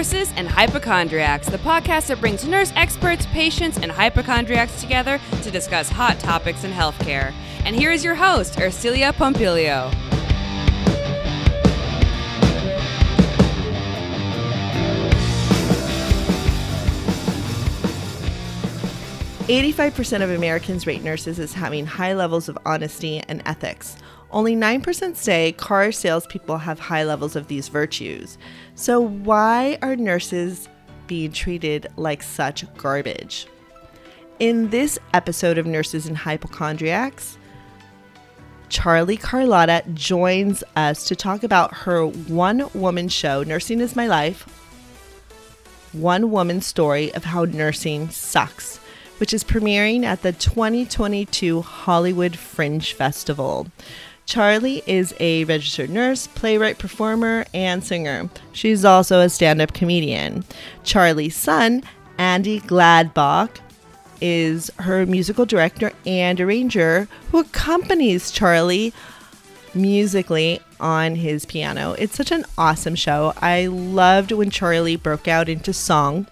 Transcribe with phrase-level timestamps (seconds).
[0.00, 5.90] Nurses and Hypochondriacs, the podcast that brings nurse experts, patients, and hypochondriacs together to discuss
[5.90, 7.34] hot topics in healthcare.
[7.66, 10.09] And here is your host, Ercilia Pompilio.
[19.50, 23.96] Eighty-five percent of Americans rate nurses as having high levels of honesty and ethics.
[24.30, 28.38] Only 9% say car salespeople have high levels of these virtues.
[28.76, 30.68] So, why are nurses
[31.08, 33.48] being treated like such garbage?
[34.38, 37.36] In this episode of Nurses and Hypochondriacs,
[38.68, 44.42] Charley Karlotta joins us to talk about her one woman show, Nursing is My Life,
[45.90, 48.78] one woman story of how nursing sucks,
[49.20, 53.66] which is premiering at the 2022 Hollywood Fringe Festival.
[54.24, 58.30] Charley is a registered nurse, playwright, performer, and singer.
[58.52, 60.44] She's also a stand up comedian.
[60.84, 61.82] Charley's son,
[62.16, 63.58] Andy Gladbach,
[64.22, 68.94] is her musical director and arranger who accompanies Charley
[69.74, 71.94] musically on his piano.
[71.98, 73.34] It's such an awesome show.
[73.36, 76.26] I loved when Charley broke out into song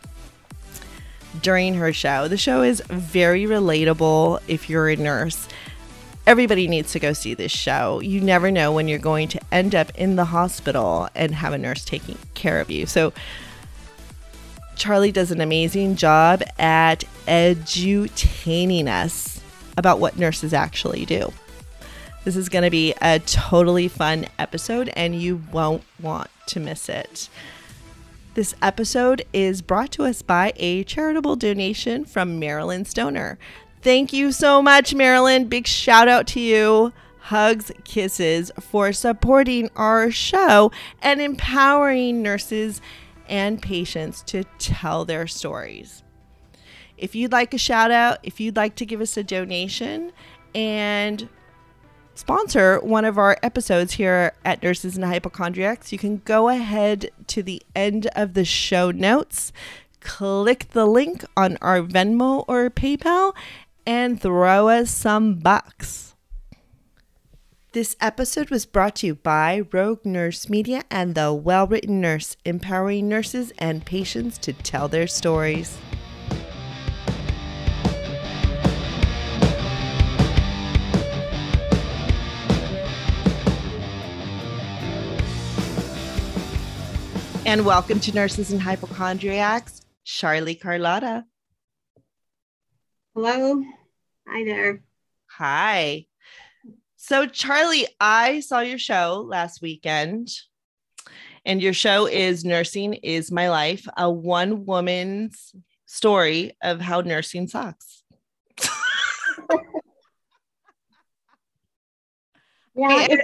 [1.43, 2.29] during her show.
[2.29, 5.49] The show is very relatable if you're a nurse
[6.29, 8.01] everybody needs to go see this show.
[8.01, 11.59] You never know when you're going to end up in the hospital and have a
[11.59, 12.85] nurse taking care of you.
[12.85, 13.15] So,
[14.77, 19.41] Charley does an amazing job at edutaining us
[19.79, 21.33] about what nurses actually do.
[22.25, 26.91] This is going to be a totally fun episode, and you won't want to miss
[26.91, 27.31] it.
[28.39, 33.37] This episode is brought to us by a charitable donation from Marilyn Stoner.
[33.83, 35.49] Thank you so much, Marilyn.
[35.49, 36.93] Big shout out to you.
[37.19, 40.71] Hugs, kisses for supporting our show
[41.03, 42.81] and empowering nurses
[43.29, 46.05] and patients to tell their stories.
[46.97, 50.13] If you'd like a shout out, if you'd like to give us a donation
[50.55, 51.29] and
[52.19, 57.43] sponsor one of our episodes here at Nurses and Hypochondriacs, you can go ahead to
[57.43, 59.53] the end of the show notes,
[60.01, 63.35] click the link on our Venmo or PayPal,
[63.87, 66.17] and throw us some bucks.
[67.73, 72.37] This episode was brought to you by Rogue Nurse Media and The Well Written Nurse,
[72.45, 75.79] empowering nurses and patients to tell their stories.
[87.49, 91.25] And welcome to Nurses and Hypochondriacs, Charley Karlotta.
[93.15, 93.63] Hello.
[94.29, 94.83] Hi there.
[95.31, 96.05] Hi.
[96.97, 100.29] So, Charley, I saw your show last weekend,
[101.47, 105.55] and your show is Nursing is My Life, a one woman's
[105.87, 108.03] story of how nursing sucks.
[112.75, 113.17] yeah.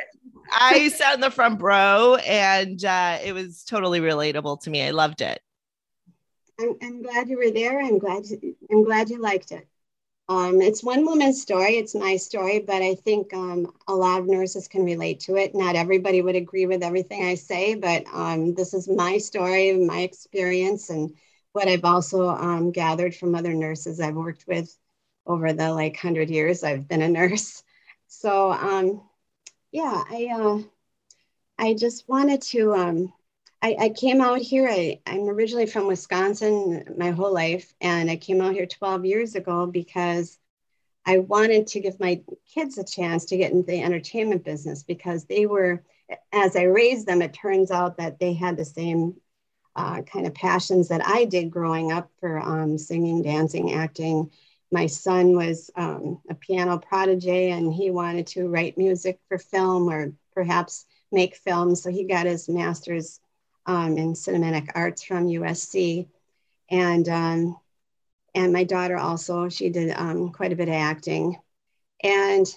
[0.53, 4.83] I sat in the front row and uh, it was totally relatable to me.
[4.83, 5.41] I loved it.
[6.61, 7.81] I'm, I'm glad you were there.
[7.81, 8.25] I'm glad
[8.71, 9.67] I'm glad you liked it.
[10.29, 11.77] Um, it's one woman's story.
[11.77, 15.55] It's my story, but I think um, a lot of nurses can relate to it.
[15.55, 20.01] Not everybody would agree with everything I say, but um, this is my story, my
[20.01, 21.15] experience, and
[21.53, 24.75] what I've also um, gathered from other nurses I've worked with
[25.27, 27.63] over the like hundred years I've been a nurse.
[28.07, 29.03] So um,
[29.75, 30.63] yeah, I uh,
[31.59, 33.13] I just wanted to um,
[33.61, 34.69] I, I came out here.
[34.71, 39.35] I, I'm originally from Wisconsin my whole life, and I came out here 12 years
[39.35, 40.39] ago because
[41.05, 42.23] I wanted to give my
[42.55, 45.83] kids a chance to get into the entertainment business because they were,
[46.33, 49.17] as I raised them, it turns out that they had the same
[49.75, 54.31] uh, kind of passions that I did growing up for um, singing, dancing, acting.
[54.75, 59.89] My son was um, a piano prodigy and he wanted to write music for film
[59.89, 61.81] or perhaps make films.
[61.81, 63.21] So he got his master's
[63.67, 66.09] um, in cinematic arts from USC,
[66.71, 67.57] and um,
[68.35, 71.37] and my daughter also she did um, quite a bit of acting,
[72.03, 72.53] and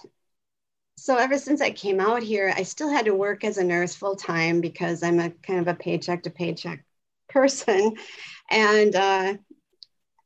[0.98, 3.96] so ever since I came out here, I still had to work as a nurse
[3.96, 6.84] full time because I'm a kind of a paycheck to paycheck
[7.30, 7.96] person,
[8.50, 9.36] and uh,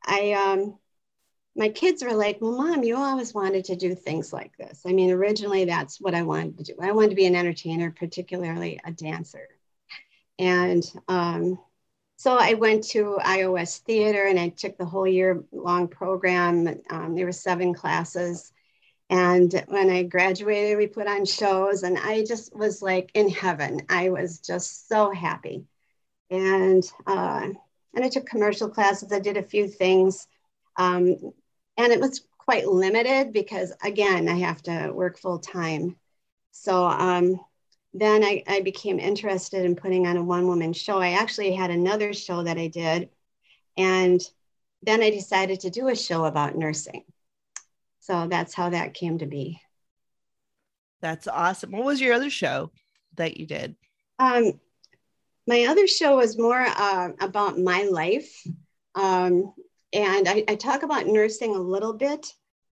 [0.04, 0.80] I um,
[1.56, 4.82] my kids were like, well, mom, you always wanted to do things like this.
[4.86, 6.76] I mean, originally that's what I wanted to do.
[6.82, 9.48] I wanted to be an entertainer, particularly a dancer.
[10.40, 11.60] And um,
[12.18, 16.68] so I went to iO West Theater and I took the whole year long program.
[16.90, 18.52] Um, there were seven classes.
[19.10, 23.82] And when I graduated, we put on shows, and I just was like in heaven.
[23.90, 25.66] I was just so happy.
[26.30, 27.50] and uh,
[27.96, 29.12] and I took commercial classes.
[29.12, 30.28] I did a few things,
[30.78, 31.34] um,
[31.82, 35.96] and it was quite limited because again, I have to work full time.
[36.52, 37.40] So um,
[37.94, 41.00] then I, I became interested in putting on a one woman show.
[41.00, 43.10] I actually had another show that I did,
[43.78, 44.22] and
[44.84, 47.04] then I decided to do a show about nursing.
[48.00, 49.60] So that's how that came to be.
[51.02, 51.72] That's awesome.
[51.72, 52.72] What was your other show
[53.16, 53.76] that you did?
[54.20, 54.60] Um,
[55.48, 58.32] my other show was more uh, about my life.
[58.94, 59.54] Um,
[59.94, 62.34] and I, I, talk about nursing a little bit.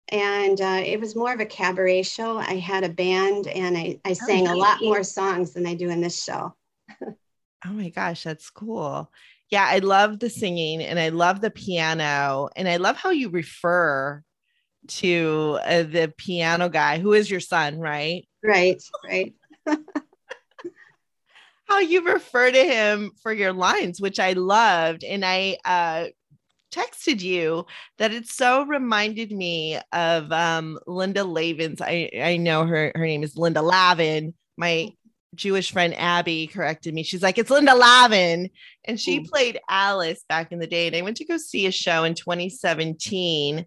[0.08, 2.36] And uh, it was more of a cabaret show.
[2.36, 5.74] I had a band and I, I oh, sang a lot more songs than I
[5.74, 6.54] do in this show.
[7.02, 9.10] oh my gosh, that's cool.
[9.50, 12.50] Yeah, I love the singing and I love the piano.
[12.54, 14.22] And I love how you refer
[14.86, 18.28] to uh, the piano guy who is your son, right?
[18.42, 19.34] Right, right.
[21.66, 25.02] how you refer to him for your lines, which I loved.
[25.02, 26.06] And I uh,
[26.74, 27.66] texted you
[27.98, 31.80] that it so reminded me of um, Linda Lavin's.
[31.80, 34.34] I, I know her, her name is Linda Lavin.
[34.56, 34.90] My
[35.34, 37.02] Jewish friend Abby corrected me.
[37.02, 38.50] She's like, it's Linda Lavin.
[38.84, 39.28] And she mm.
[39.28, 40.86] played Alice back in the day.
[40.86, 43.66] And I went to go see a show in 2017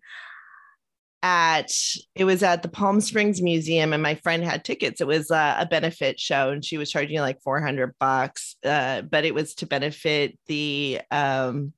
[1.24, 1.72] at
[2.16, 5.02] it was at the Palm Springs Museum, and my friend had tickets.
[5.02, 9.02] It was uh, a benefit show, and she was charging like four hundred bucks, uh,
[9.02, 11.74] but it was to benefit the um,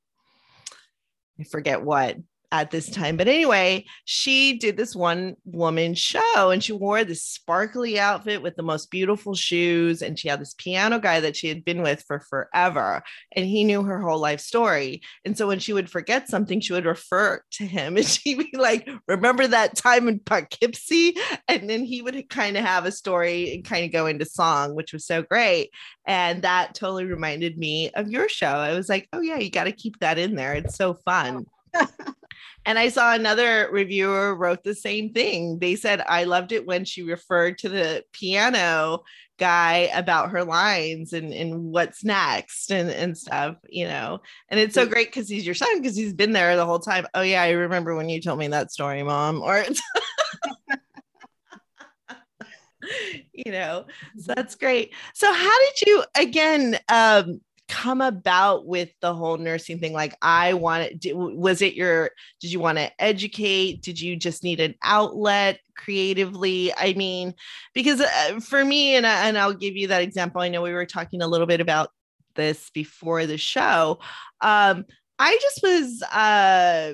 [1.40, 2.18] I forget what
[2.52, 3.16] at this time.
[3.16, 8.56] But anyway, she did this one woman show and she wore this sparkly outfit with
[8.56, 10.02] the most beautiful shoes.
[10.02, 13.04] And she had this piano guy that she had been with for forever.
[13.34, 15.02] And he knew her whole life story.
[15.26, 18.58] And so when she would forget something, she would refer to him and she'd be
[18.58, 21.18] like, Remember that time in Poughkeepsie?
[21.48, 24.76] And then he would kind of have a story and kind of go into song,
[24.76, 25.70] which was so great.
[26.08, 28.48] And that totally reminded me of your show.
[28.48, 30.54] I was like, Oh, yeah, you got to keep that in there.
[30.54, 31.46] It's so fun.
[32.66, 35.60] And I saw another reviewer wrote the same thing.
[35.60, 39.04] They said, I loved it when she referred to the piano
[39.38, 44.20] guy about her lines and, and what's next and, and stuff, you know.
[44.50, 47.08] And it's so great because he's your son because he's been there the whole time.
[47.14, 49.42] Oh, yeah, I remember when you told me that story, mom.
[49.42, 49.64] Or
[53.34, 53.86] you know
[54.18, 57.40] so that's great so how did you again um
[57.70, 59.94] come about with the whole nursing thing?
[59.94, 62.12] Like i wanted was it your
[62.42, 63.82] did you want to educate?
[63.82, 66.74] Did you just need an outlet creatively?
[66.76, 67.34] I mean
[67.74, 70.86] because uh, for me and, and i'll give you that example i know we were
[70.86, 71.92] talking a little bit about
[72.36, 74.00] this before the show
[74.42, 74.86] um
[75.18, 76.94] i just was uh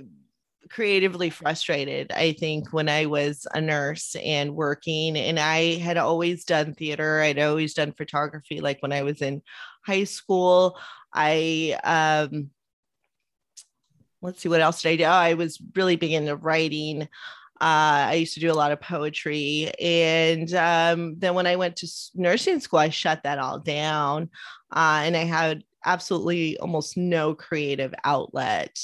[0.70, 6.44] creatively frustrated i think when i was a nurse and working and i had always
[6.44, 9.42] done theater i'd always done photography like when i was in
[9.86, 10.78] high school.
[11.14, 12.50] I um,
[14.22, 15.04] let's see what else did I do.
[15.04, 17.04] Oh, I was really big into writing.
[17.62, 21.78] Uh, I used to do a lot of poetry, and um, then when I went
[21.78, 24.30] to nursing school, I shut that all down,
[24.76, 28.78] uh, and I had absolutely almost no creative outlet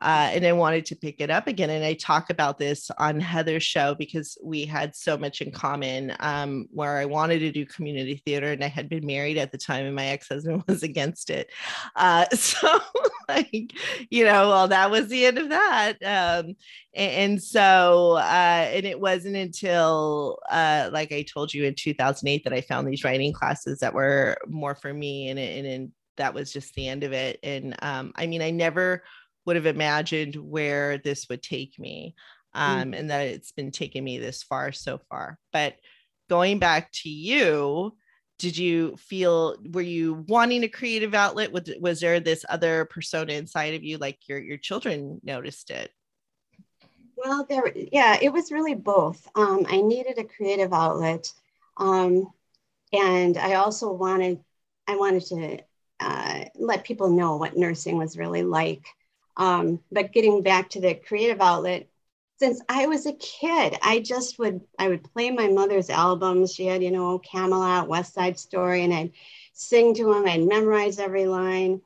[0.00, 1.70] uh, and I wanted to pick it up again.
[1.70, 6.14] And I talk about this on Heather's show because we had so much in common.
[6.20, 9.58] Um, where I wanted to do community theater, and I had been married at the
[9.58, 11.50] time, and my ex husband was against it.
[11.96, 12.80] Uh, so,
[13.28, 13.72] like,
[14.10, 15.94] you know, well, that was the end of that.
[16.02, 16.56] Um,
[16.94, 22.44] and, and, so, uh, and it wasn't until, uh, like I told you, in 2008
[22.44, 26.34] that I found these writing classes that were more for me, and, and, and that
[26.34, 27.38] was just the end of it.
[27.42, 29.02] And um, I mean, I never
[29.48, 32.14] would have imagined where this would take me
[32.52, 32.98] um, mm.
[32.98, 35.38] and that it's been taking me this far so far.
[35.54, 35.76] But
[36.28, 37.96] going back to you,
[38.38, 41.50] did you feel were you wanting a creative outlet?
[41.50, 45.92] Was, was there this other persona inside of you like your your children noticed it?
[47.16, 49.26] Well there yeah it was really both.
[49.34, 51.32] Um, i needed a creative outlet
[51.78, 52.30] um,
[52.92, 54.40] and i also wanted
[54.86, 55.58] i wanted to
[56.00, 58.86] uh, let people know what nursing was really like
[59.38, 61.88] um, but getting back to the creative outlet,
[62.38, 66.54] since I was a kid, I just would I would play my mother's albums.
[66.54, 69.12] She had, you know, Camelot, West Side Story, and I'd
[69.52, 70.26] sing to them.
[70.26, 71.80] I'd memorize every line.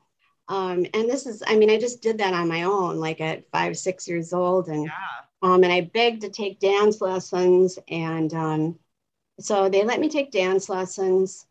[0.48, 3.50] Um, and this is, I mean, I just did that on my own, like at
[3.50, 4.90] five, six years old, and yeah.
[5.42, 8.78] um, and I begged to take dance lessons, and um,
[9.40, 11.46] so they let me take dance lessons,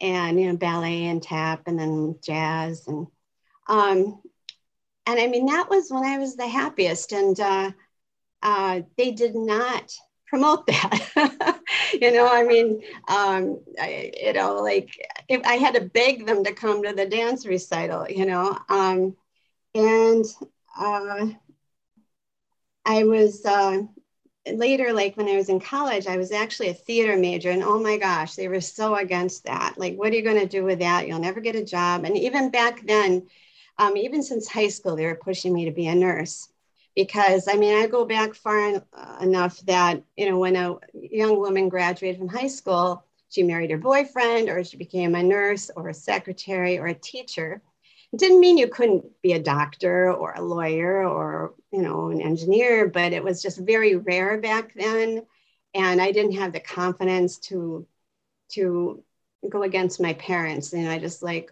[0.00, 3.06] and you know, ballet and tap, and then jazz, and
[3.68, 4.20] um,
[5.06, 7.12] and I mean, that was when I was the happiest.
[7.12, 7.70] And uh,
[8.42, 9.92] uh, they did not
[10.26, 11.60] promote that.
[12.00, 14.90] you know, I mean, um, I, you know, like
[15.28, 19.16] if I had to beg them to come to the dance recital, you know, um,
[19.74, 20.24] and
[20.78, 21.26] uh,
[22.84, 23.82] I was uh,
[24.52, 27.80] later, like when I was in college, I was actually a theater major, and oh
[27.80, 29.74] my gosh, they were so against that.
[29.78, 31.06] Like, what are you going to do with that?
[31.06, 32.04] You'll never get a job.
[32.04, 33.28] And even back then,
[33.78, 36.48] um, even since high school, they were pushing me to be a nurse
[36.94, 38.82] because I mean, I go back far
[39.20, 43.78] enough that, you know, when a young woman graduated from high school, she married her
[43.78, 47.62] boyfriend or she became a nurse or a secretary or a teacher.
[48.12, 52.20] It didn't mean you couldn't be a doctor or a lawyer or, you know, an
[52.20, 55.24] engineer, but it was just very rare back then.
[55.72, 57.86] And I didn't have the confidence to,
[58.50, 59.02] to
[59.48, 60.74] go against my parents.
[60.74, 61.50] And I just like,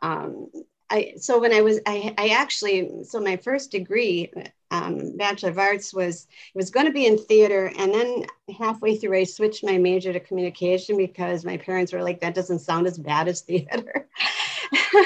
[0.00, 0.50] um,
[0.90, 4.32] I, so when I was, I, I actually, so my first degree,
[4.70, 7.70] um, Bachelor of Arts was, it was going to be in theater.
[7.78, 8.24] And then
[8.58, 12.60] halfway through, I switched my major to communication because my parents were like, that doesn't
[12.60, 14.08] sound as bad as theater.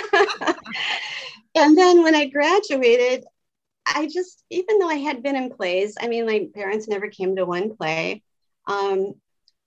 [1.54, 3.24] and then when I graduated,
[3.86, 7.36] I just, even though I had been in plays, I mean, my parents never came
[7.36, 8.22] to one play.
[8.66, 9.14] Um,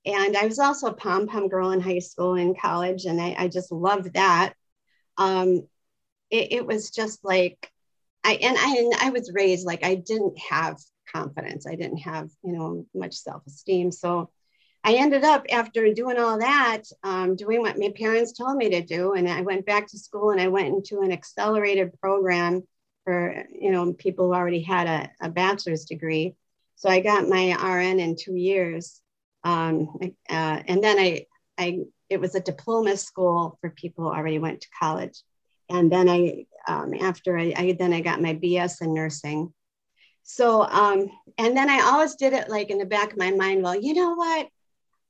[0.05, 3.35] and I was also a pom pom girl in high school and college, and I,
[3.37, 4.53] I just loved that.
[5.17, 5.67] Um,
[6.39, 7.71] it, it was just like
[8.23, 10.79] I and I and I was raised like I didn't have
[11.13, 11.67] confidence.
[11.67, 13.91] I didn't have you know much self esteem.
[13.91, 14.29] So
[14.83, 18.81] I ended up after doing all that, um, doing what my parents told me to
[18.81, 22.63] do, and I went back to school and I went into an accelerated program
[23.03, 26.35] for you know people who already had a, a bachelor's degree.
[26.75, 29.01] So I got my RN in two years,
[29.43, 29.97] um,
[30.29, 31.25] uh, and then I
[31.57, 35.23] I it was a diploma school for people who already went to college
[35.69, 39.53] and then I, um, after I, I, then I got my BS in nursing.
[40.23, 43.63] So, um, and then I always did it like in the back of my mind,
[43.63, 44.47] well, you know what?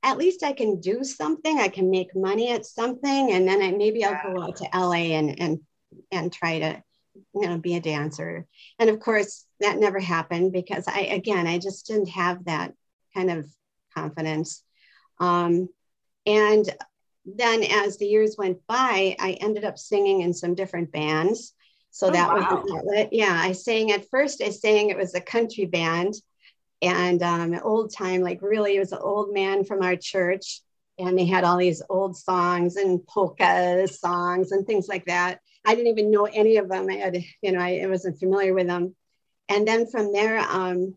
[0.02, 1.58] At least I can do something.
[1.58, 5.16] I can make money at something, and then I maybe I'll go out to LA
[5.16, 5.60] and and
[6.12, 6.82] and try to,
[7.34, 8.46] you know, be a dancer.
[8.78, 12.74] And of course, that never happened because I again I just didn't have that
[13.14, 13.48] kind of
[13.96, 14.62] confidence.
[15.18, 15.70] Um,
[16.26, 16.68] and
[17.26, 21.52] then as the years went by, I ended up singing in some different bands.
[21.90, 22.62] So oh, that wow.
[22.64, 26.14] was Yeah, I sang at first, I sang it was a country band
[26.82, 30.60] and um, old time, like really, it was an old man from our church.
[30.98, 35.40] And they had all these old songs and polka songs and things like that.
[35.64, 36.88] I didn't even know any of them.
[36.88, 38.94] I had, you know, I, I wasn't familiar with them.
[39.48, 40.94] And then from there, um,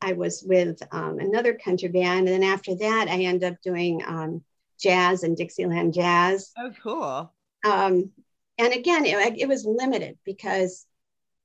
[0.00, 2.28] I was with um, another country band.
[2.28, 4.42] And then after that, I ended up doing um,
[4.82, 6.52] jazz and Dixieland jazz.
[6.58, 7.32] Oh, cool.
[7.64, 8.10] Um,
[8.58, 10.86] and again, it, it was limited because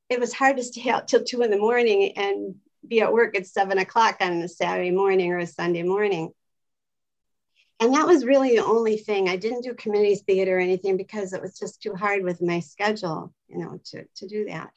[0.09, 2.55] it was hard to stay out till two in the morning and
[2.87, 6.31] be at work at seven o'clock on a Saturday morning or a Sunday morning.
[7.79, 9.29] And that was really the only thing.
[9.29, 12.59] I didn't do community theater or anything because it was just too hard with my
[12.59, 14.71] schedule, you know, to, to do that.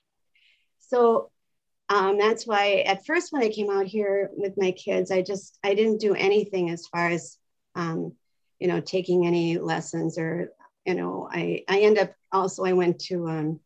[0.81, 1.31] So
[1.89, 5.59] um, that's why at first when I came out here with my kids, I just,
[5.65, 7.39] I didn't do anything as far as
[7.75, 8.13] um,
[8.61, 10.53] you know, taking any lessons or,
[10.85, 13.61] you know, I, I end up also, I went to, um,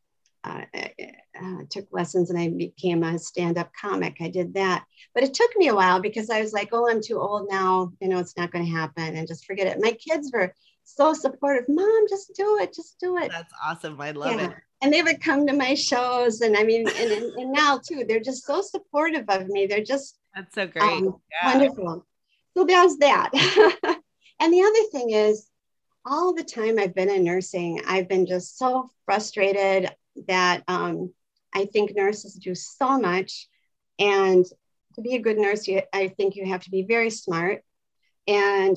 [0.45, 4.17] uh, uh, took lessons and I became a stand-up comic.
[4.21, 4.85] I did that,
[5.15, 7.93] but it took me a while because I was like, oh, I'm too old now.
[8.01, 9.83] You know, it's not going to happen and just forget it.
[9.83, 11.65] My kids were so supportive.
[11.69, 12.75] Mom, just do it.
[12.75, 13.31] Just do it.
[13.31, 14.01] That's awesome.
[14.01, 14.51] I love yeah.
[14.51, 14.57] it.
[14.83, 16.43] And they would come to my shows.
[16.43, 19.67] And I mean, and, and now too, they're just so supportive of me.
[19.67, 20.83] They're just, that's so great.
[20.83, 21.53] Um, yeah.
[21.57, 22.07] Wonderful.
[22.57, 23.31] So there's that.
[24.41, 25.49] And the other thing is,
[26.07, 29.91] all the time I've been in nursing, I've been just so frustrated
[30.29, 31.13] that um,
[31.55, 33.49] I think nurses do so much.
[33.99, 34.45] And
[34.95, 37.63] to be a good nurse, you, I think you have to be very smart.
[38.27, 38.77] And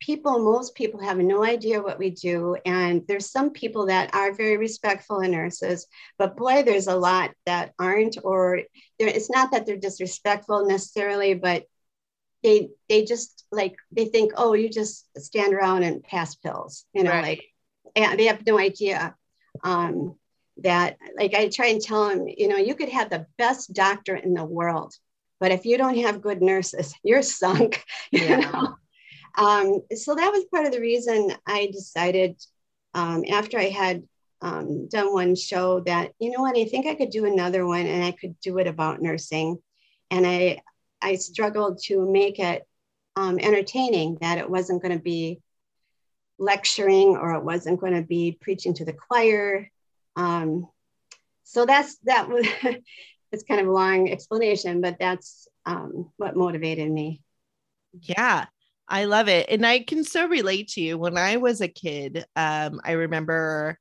[0.00, 2.56] people, most people have no idea what we do.
[2.64, 5.86] And there's some people that are very respectful in nurses,
[6.18, 8.60] but boy, there's a lot that aren't, or
[8.98, 11.64] it's not that they're disrespectful necessarily, but
[12.42, 17.02] they they just like they think oh you just stand around and pass pills you
[17.02, 17.22] know right.
[17.22, 17.44] like
[17.96, 19.14] and they have no idea
[19.64, 20.14] um,
[20.62, 24.14] that like i try and tell them you know you could have the best doctor
[24.14, 24.94] in the world
[25.40, 28.36] but if you don't have good nurses you're sunk you yeah.
[28.38, 28.76] know
[29.36, 32.40] um, so that was part of the reason i decided
[32.94, 34.02] um, after i had
[34.40, 37.86] um, done one show that you know what i think i could do another one
[37.86, 39.58] and i could do it about nursing
[40.10, 40.60] and i
[41.00, 42.66] I struggled to make it
[43.16, 45.40] um, entertaining, that it wasn't going to be
[46.38, 49.70] lecturing or it wasn't going to be preaching to the choir.
[50.16, 50.68] Um,
[51.42, 52.46] so that's that was
[53.32, 57.22] it's kind of a long explanation, but that's um, what motivated me.
[58.00, 58.46] Yeah,
[58.88, 59.48] I love it.
[59.50, 60.96] And I can so relate to you.
[60.96, 63.78] When I was a kid, um, I remember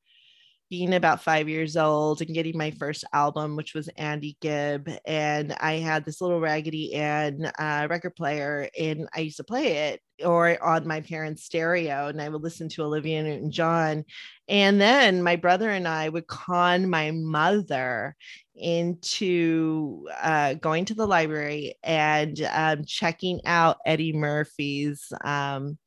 [0.69, 4.89] being about five years old and getting my first album, which was Andy Gibb.
[5.05, 9.89] And I had this little Raggedy Ann uh, record player, and I used to play
[9.89, 14.03] it or on my parents' stereo, and I would listen to Olivia Newton John.
[14.47, 18.15] And then my brother and I would con my mother
[18.55, 25.11] into uh, going to the library and um, checking out Eddie Murphy's.
[25.23, 25.77] Um,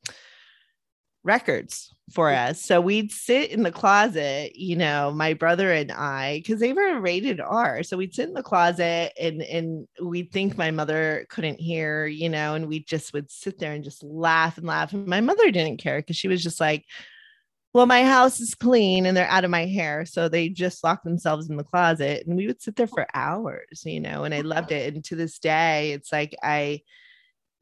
[1.23, 2.61] records for us.
[2.61, 6.99] So we'd sit in the closet, you know, my brother and I, because they were
[6.99, 7.83] rated R.
[7.83, 12.29] So we'd sit in the closet and and we'd think my mother couldn't hear, you
[12.29, 14.93] know, and we just would sit there and just laugh and laugh.
[14.93, 16.85] And my mother didn't care because she was just like,
[17.73, 20.05] well, my house is clean and they're out of my hair.
[20.05, 22.27] So they just locked themselves in the closet.
[22.27, 24.93] And we would sit there for hours, you know, and I loved it.
[24.93, 26.81] And to this day, it's like I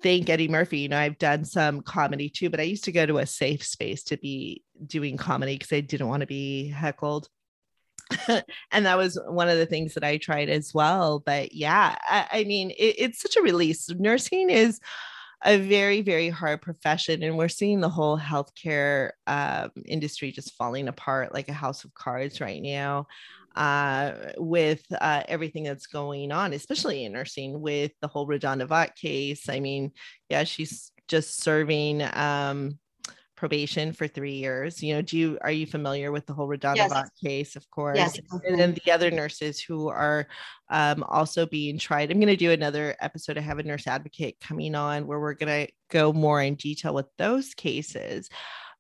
[0.01, 0.79] thank Eddie Murphy.
[0.79, 3.63] You know, I've done some comedy too, but I used to go to a safe
[3.63, 7.29] space to be doing comedy because I didn't want to be heckled.
[8.27, 11.19] and that was one of the things that I tried as well.
[11.19, 13.89] But yeah, I, I mean, it, it's such a release.
[13.89, 14.79] Nursing is
[15.43, 17.23] a very, very hard profession.
[17.23, 21.93] And we're seeing the whole healthcare um, industry just falling apart like a house of
[21.93, 23.07] cards right now
[23.55, 29.49] uh, with uh, everything that's going on, especially in nursing with the whole Vaught case.
[29.49, 29.91] I mean,
[30.29, 32.79] yeah, she's just serving um,
[33.35, 34.83] probation for three years.
[34.83, 37.09] You know, do you are you familiar with the whole RaDonda yes.
[37.23, 37.55] Case?
[37.55, 37.97] Of course.
[37.97, 38.19] Yes.
[38.45, 40.27] And then the other nurses who are
[40.69, 42.11] um, also being tried.
[42.11, 43.37] I'm going to do another episode.
[43.37, 46.93] I have a nurse advocate coming on where we're going to go more in detail
[46.93, 48.29] with those cases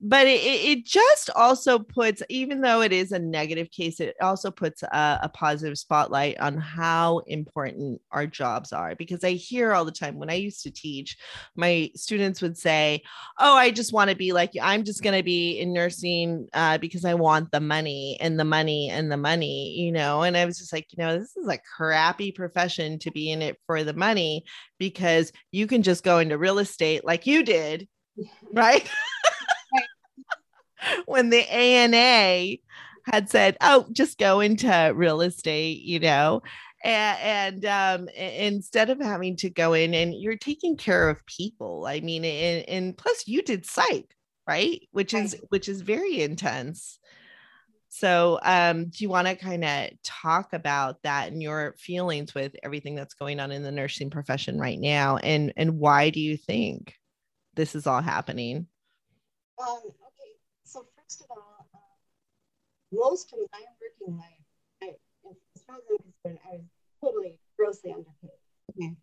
[0.01, 4.49] but it, it just also puts even though it is a negative case it also
[4.49, 9.83] puts a, a, positive spotlight on how important our jobs are because i hear all
[9.83, 11.17] the time when i used to teach
[11.55, 13.01] my students would say
[13.39, 16.77] oh i just want to be like i'm just going to be in nursing uh,
[16.77, 20.21] because i want the money and the money and the money you know?
[20.21, 23.41] And i was just like you know this is a crappy profession to be in
[23.41, 24.45] it for the money
[24.77, 27.87] because you can just go into real estate like you did
[28.53, 28.89] right
[31.05, 32.57] when the ANA
[33.05, 36.41] had said, "Oh, just go into real estate," you know,
[36.83, 41.85] and, and um, instead of having to go in and you're taking care of people.
[41.85, 44.15] I mean, and, and plus you did psych,
[44.47, 44.87] right?
[44.91, 46.99] Which is which is very intense.
[47.91, 52.55] So, um, do you want to kind of talk about that and your feelings with
[52.63, 56.37] everything that's going on in the nursing profession right now, and and why do you
[56.37, 56.93] think
[57.55, 58.67] this is all happening?
[59.59, 59.81] Um,
[61.09, 61.77] first of all, uh,
[62.91, 64.45] most of my working life,
[64.83, 64.87] I,
[65.55, 66.65] as far as I'm concerned, I was
[67.01, 68.31] totally grossly underpaid.
[68.77, 68.95] Okay.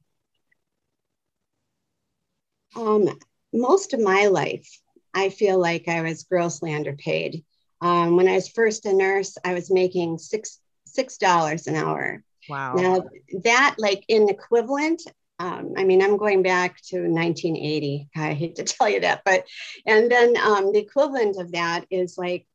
[2.77, 3.19] Um,
[3.53, 4.69] most of my life,
[5.14, 7.45] I feel like I was grossly underpaid.
[7.81, 12.23] Um, when I was first a nurse, I was making six six dollars an hour.
[12.49, 12.75] Wow.
[12.75, 13.05] Now
[13.42, 15.03] that, like in equivalent,
[15.38, 18.09] um, I mean, I'm going back to 1980.
[18.16, 19.44] I hate to tell you that, but
[19.85, 22.46] and then um, the equivalent of that is like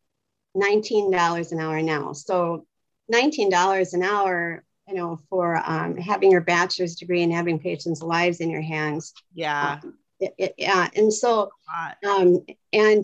[0.56, 2.13] $19 an hour now.
[2.13, 2.65] So
[3.12, 8.39] $19 an hour, you know, for um, having your bachelor's degree and having patients' lives
[8.39, 9.13] in your hands.
[9.34, 9.80] Yeah.
[9.84, 10.88] Um, it, it, yeah.
[10.96, 11.52] And so,
[12.08, 13.04] um, and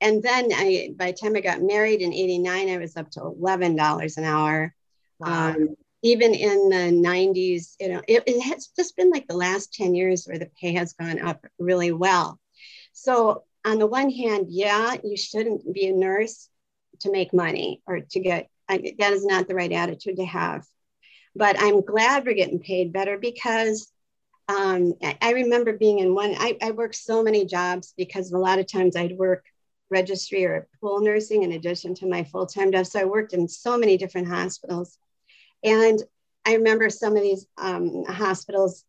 [0.00, 3.20] and then I, by the time I got married in 89, I was up to
[3.20, 4.74] $11 an hour.
[5.20, 5.50] Wow.
[5.50, 9.72] Um, even in the 90s, you know, it, it, has just been like the last
[9.74, 12.40] 10 years where the pay has gone up really well.
[12.92, 16.48] So, on the one hand, yeah, you shouldn't be a nurse
[17.00, 20.64] to make money or to get, I, that is not the right attitude to have.
[21.36, 23.92] But I'm glad we're getting paid better because
[24.48, 28.58] um, I, remember being in one, I, I worked so many jobs because a lot
[28.58, 29.44] of times I'd work
[29.90, 32.86] registry or pool nursing in addition to my full time job.
[32.86, 34.98] So I worked in so many different hospitals.
[35.64, 36.02] And
[36.44, 38.84] I remember some of these um, hospitals,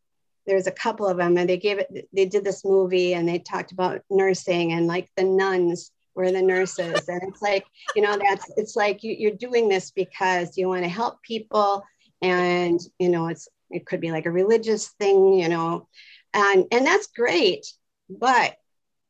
[0.46, 3.40] there's a couple of them, and they gave it, they did this movie and they
[3.40, 7.08] talked about nursing and like the nuns were the nurses.
[7.08, 10.84] and it's like, you know, that's, it's like you, you're doing this because you want
[10.84, 11.84] to help people.
[12.22, 15.88] And, you know, it's, it could be like a religious thing, you know,
[16.34, 17.66] and, and that's great.
[18.10, 18.56] But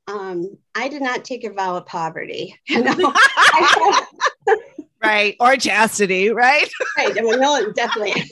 [0.07, 2.59] um, I did not take a vow of poverty.
[2.67, 3.13] You know?
[5.03, 5.35] right.
[5.39, 6.69] Or chastity right?
[6.97, 7.15] Right.
[7.15, 8.23] No definitely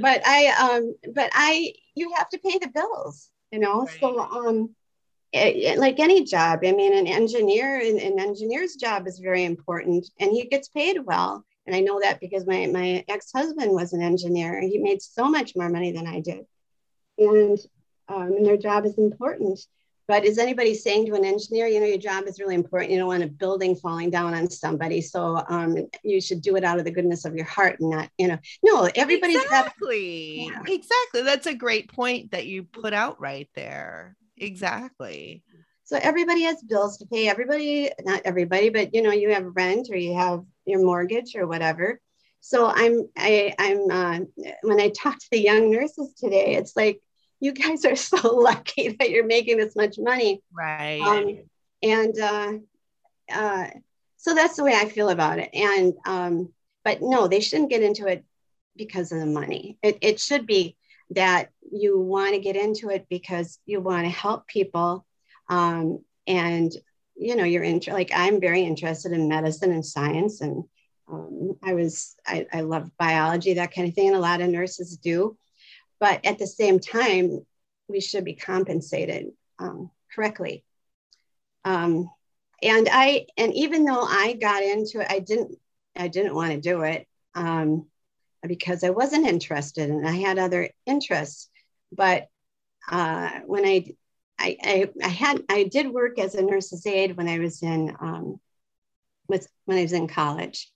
[0.00, 3.80] but i um but i you have to pay the bills you know?
[3.80, 3.98] Right.
[4.00, 4.74] so um
[5.32, 9.44] it, it, like any job i mean an engineer an, an engineer's job is very
[9.44, 11.44] important and he gets paid well.
[11.66, 14.58] And i know that because my my ex-husband was an engineer.
[14.58, 16.46] And he made so much more money than i did.
[17.18, 17.58] And
[18.08, 19.60] um, and their job is important.
[20.10, 22.90] But is anybody saying to an engineer, you know, your job is really important.
[22.90, 25.00] You don't want a building falling down on somebody.
[25.00, 28.10] So um, you should do it out of the goodness of your heart and not,
[28.18, 30.50] you know, no, everybody's exactly.
[30.52, 30.74] Got, yeah.
[30.74, 31.22] Exactly.
[31.22, 34.16] That's a great point that you put out right there.
[34.36, 35.44] Exactly.
[35.84, 37.28] So everybody has bills to pay.
[37.28, 41.46] Everybody, not everybody, but you know, you have rent or you have your mortgage or
[41.46, 42.00] whatever.
[42.40, 44.24] So I'm, I, I'm, uh,
[44.62, 47.00] when I talk to the young nurses today, it's like,
[47.40, 50.42] you guys are so lucky that you're making this much money.
[50.52, 51.00] Right.
[51.00, 51.38] Um,
[51.82, 52.52] and uh,
[53.32, 53.66] uh,
[54.16, 55.50] so that's the way I feel about it.
[55.54, 56.52] And, um,
[56.84, 58.24] but no, they shouldn't get into it
[58.76, 59.78] because of the money.
[59.82, 60.76] It, it should be
[61.10, 65.06] that you want to get into it because you want to help people.
[65.48, 66.70] Um, and,
[67.16, 70.40] you know, you're in, like, I'm very interested in medicine and science.
[70.40, 70.64] And
[71.10, 74.08] um, I was, I, I love biology, that kind of thing.
[74.08, 75.36] And a lot of nurses do.
[76.00, 77.46] But at the same time,
[77.88, 80.64] we should be compensated um, correctly.
[81.64, 82.10] Um,
[82.62, 85.56] and I, and even though I got into it, I didn't,
[85.96, 87.86] I didn't want to do it um,
[88.46, 91.50] because I wasn't interested and I had other interests.
[91.92, 92.28] But
[92.90, 93.94] uh, when I,
[94.38, 97.94] I, I, I, had, I did work as a nurse's aide when I was in,
[98.00, 98.40] um,
[99.28, 100.70] with, when I was in college.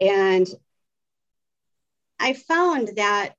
[0.00, 0.46] And
[2.20, 3.34] I found that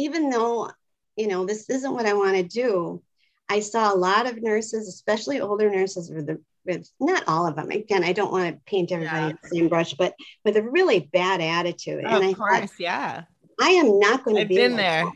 [0.00, 0.70] even though,
[1.16, 3.02] you know, this isn't what I want to do,
[3.48, 7.56] I saw a lot of nurses, especially older nurses with the with not all of
[7.56, 7.70] them.
[7.70, 9.32] Again, I don't want to paint everybody yeah.
[9.42, 12.04] the same brush, but with a really bad attitude.
[12.06, 13.22] Oh, and I of course, thought, yeah.
[13.60, 15.12] I am not going to be been like there.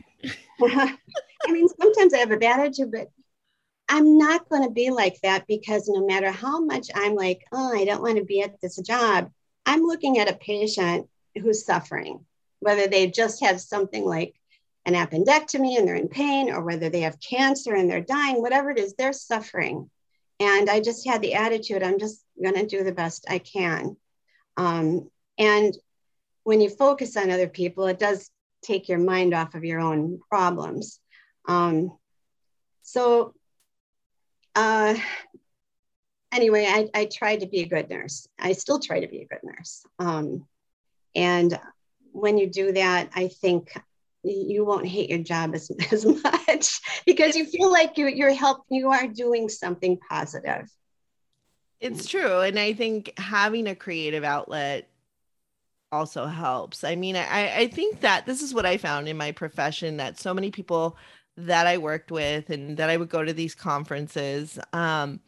[1.47, 3.09] I mean, sometimes I have a bad attitude, but
[3.87, 7.73] I'm not going to be like that because no matter how much I'm like, oh,
[7.75, 9.29] I don't want to be at this job,
[9.65, 11.07] I'm looking at a patient
[11.39, 12.25] who's suffering,
[12.59, 14.35] whether they just have something like
[14.85, 18.69] an appendectomy and they're in pain, or whether they have cancer and they're dying, whatever
[18.69, 19.89] it is, they're suffering.
[20.39, 23.97] And I just had the attitude, I'm just going to do the best I can.
[24.57, 25.75] Um, and
[26.43, 28.29] when you focus on other people, it does
[28.61, 30.99] take your mind off of your own problems.
[31.47, 31.97] Um,
[32.83, 33.33] so,
[34.55, 34.95] uh,
[36.31, 38.27] anyway, I, I tried to be a good nurse.
[38.39, 39.85] I still try to be a good nurse.
[39.99, 40.45] Um,
[41.15, 41.59] and
[42.11, 43.73] when you do that, I think
[44.25, 48.77] you won't hate your job as, as much because you feel like you, you're helping,
[48.77, 50.69] you are doing something positive.
[51.79, 54.89] It's true and i think having a creative outlet
[55.91, 56.83] also helps.
[56.83, 60.19] I mean I, I think that this is what i found in my profession that
[60.19, 60.97] so many people
[61.37, 65.19] that i worked with and that i would go to these conferences um,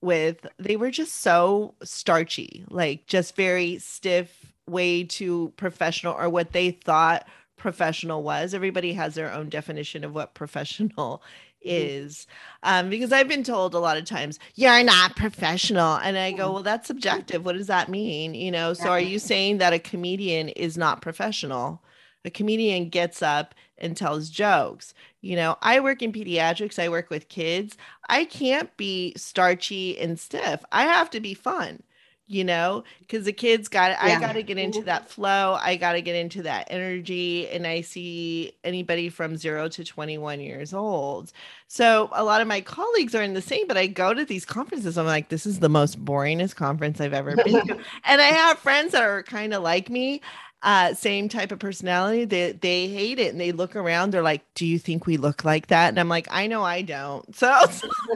[0.00, 6.52] with they were just so starchy like just very stiff way too professional or what
[6.52, 8.54] they thought professional was.
[8.54, 11.22] Everybody has their own definition of what professional
[11.64, 12.26] is.
[12.62, 15.96] Um, because I've been told a lot of times, you're not professional.
[15.96, 17.44] And I go, well, that's subjective.
[17.44, 18.34] What does that mean?
[18.34, 21.82] You know, so are you saying that a comedian is not professional?
[22.24, 24.94] A comedian gets up and tells jokes.
[25.20, 27.76] You know, I work in pediatrics, I work with kids.
[28.08, 30.62] I can't be starchy and stiff.
[30.70, 31.82] I have to be fun
[32.26, 33.98] you know because the kids got yeah.
[34.00, 37.66] i got to get into that flow i got to get into that energy and
[37.66, 41.32] i see anybody from 0 to 21 years old
[41.68, 44.46] so a lot of my colleagues are in the same but i go to these
[44.46, 48.26] conferences i'm like this is the most boringest conference i've ever been to and i
[48.26, 50.22] have friends that are kind of like me
[50.62, 52.24] uh, same type of personality.
[52.24, 54.12] They they hate it and they look around.
[54.12, 56.80] They're like, "Do you think we look like that?" And I'm like, "I know I
[56.80, 57.54] don't." So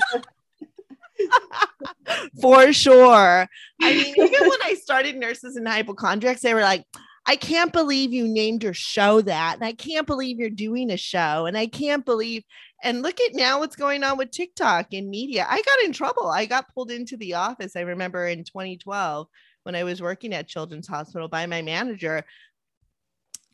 [2.40, 3.48] For sure.
[3.83, 6.85] I mean, even when I started Nurses and Hypochondriacs, they were like,
[7.26, 9.57] I can't believe you named your show that.
[9.57, 11.44] And I can't believe you're doing a show.
[11.46, 12.42] And I can't believe.
[12.83, 15.46] And look at now what's going on with TikTok and media.
[15.48, 16.28] I got in trouble.
[16.28, 17.76] I got pulled into the office.
[17.76, 19.26] I remember in 2012
[19.64, 22.24] when I was working at Children's Hospital by my manager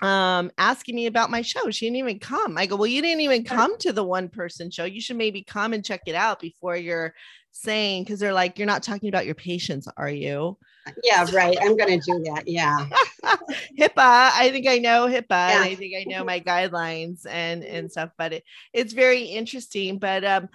[0.05, 3.21] um asking me about my show she didn't even come i go well you didn't
[3.21, 6.41] even come to the one person show you should maybe come and check it out
[6.41, 7.15] before you're
[7.55, 10.59] saying because they're like, you're not talking about your patients, are you?
[11.03, 11.57] Yeah, right.
[11.63, 12.47] I'm going to do that.
[12.47, 12.87] Yeah.
[13.79, 13.95] HIPAA.
[13.97, 15.25] I think I know HIPAA.
[15.31, 15.61] Yeah.
[15.63, 18.11] I think I know my guidelines and and stuff.
[18.19, 19.99] But it, it's very interesting.
[19.99, 20.51] But um,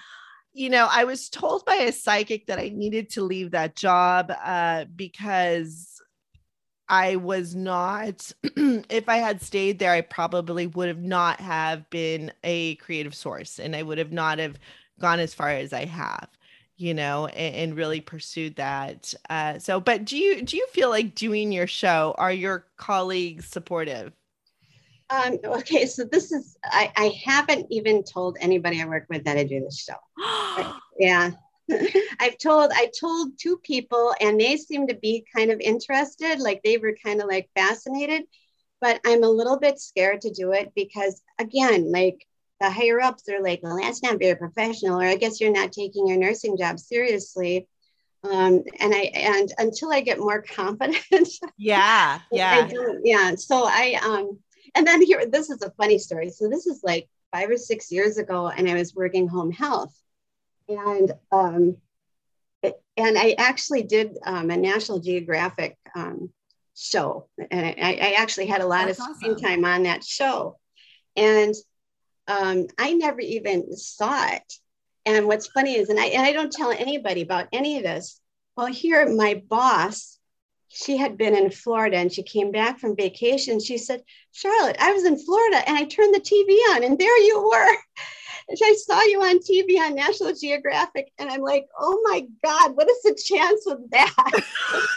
[0.54, 4.32] you know, I was told by a psychic that I needed to leave that job
[4.44, 5.89] uh, because
[6.90, 8.32] I was not.
[8.44, 13.60] if I had stayed there, I probably would have not have been a creative source,
[13.60, 14.58] and I would have not have
[15.00, 16.28] gone as far as I have
[16.80, 20.90] you know and, and really pursued that uh, so but do you do you feel
[20.90, 24.14] like doing your show are your colleagues supportive
[25.10, 29.38] Um, okay, so this is I, I haven't even told anybody I work with that
[29.38, 29.96] I do this show.
[31.00, 31.32] yeah.
[32.20, 36.62] I've told I told two people and they seem to be kind of interested, like
[36.64, 38.24] they were kind of like fascinated,
[38.82, 42.26] but I'm a little bit scared to do it because again, like
[42.60, 45.72] the higher ups are like, well, that's not very professional, or I guess you're not
[45.72, 47.68] taking your nursing job seriously.
[48.24, 52.70] Um, and I and until I get more confident, yeah, yeah,
[53.04, 53.36] yeah.
[53.36, 54.40] So I um,
[54.76, 56.30] and then here, this is a funny story.
[56.30, 59.94] So this is like five or six years ago, and I was working home health,
[60.70, 61.78] and um,
[62.62, 66.32] it, and I actually did um, a National Geographic um,
[66.76, 70.58] show, and I, I, actually had a lot That's of screen time on that show,
[71.16, 71.54] and
[72.28, 74.54] um, I never even saw it.
[75.06, 78.22] And what's funny is, and I, and I don't tell anybody about any of this.
[78.56, 80.20] Well, here my boss,
[80.68, 83.60] she had been in Florida and she came back from vacation.
[83.60, 87.18] She said, Charlotte, I was in Florida and I turned the TV on and there
[87.24, 87.76] you were.
[88.52, 92.90] I saw you on TV on National Geographic, and I'm like, oh my God, what
[92.90, 94.44] is the chance of that?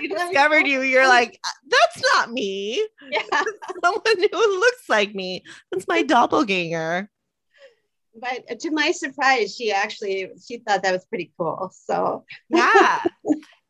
[0.00, 0.82] she discovered you.
[0.82, 2.86] You're like, uh, that's not me.
[3.10, 3.22] Yeah.
[3.84, 5.44] Someone who looks like me.
[5.70, 7.10] That's my doppelganger.
[8.20, 11.70] But uh, to my surprise, she actually she thought that was pretty cool.
[11.72, 13.02] So yeah.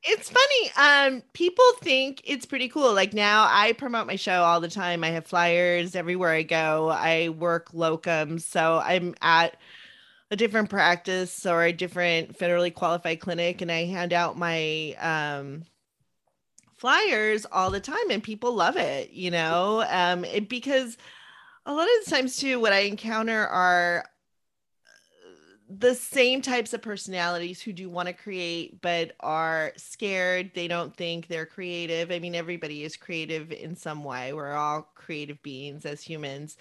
[0.02, 1.16] It's funny.
[1.16, 2.94] Um, people think it's pretty cool.
[2.94, 5.02] Like now I promote my show all the time.
[5.04, 6.88] I have flyers everywhere I go.
[6.88, 8.38] I work locum.
[8.38, 9.56] So I'm at
[10.30, 15.64] a different practice or a different federally qualified clinic and I hand out my um
[16.76, 19.84] flyers all the time and people love it, you know?
[19.88, 20.96] Um it, because
[21.66, 24.04] a lot of the times too what I encounter are
[25.68, 30.96] the same types of personalities who do want to create but are scared they don't
[30.96, 35.84] think they're creative i mean everybody is creative in some way we're all creative beings
[35.84, 36.56] as humans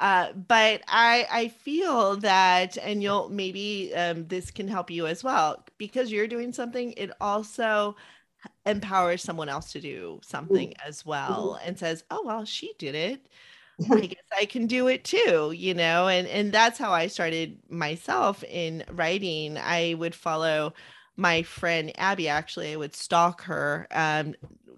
[0.00, 5.22] uh, but i i feel that and you'll maybe um, this can help you as
[5.22, 7.94] well because you're doing something it also
[8.66, 10.88] empowers someone else to do something mm-hmm.
[10.88, 11.68] as well mm-hmm.
[11.68, 13.26] and says oh well she did it
[13.90, 17.58] I guess I can do it too, you know, and and that's how I started
[17.68, 19.56] myself in writing.
[19.56, 20.74] I would follow
[21.16, 22.28] my friend Abby.
[22.28, 24.34] Actually, I would stalk her um,